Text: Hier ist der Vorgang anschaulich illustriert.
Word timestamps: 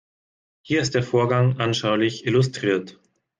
Hier 0.63 0.81
ist 0.81 0.95
der 0.95 1.03
Vorgang 1.03 1.59
anschaulich 1.59 2.25
illustriert. 2.25 2.99